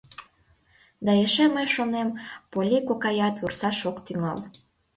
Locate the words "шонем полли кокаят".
1.75-3.35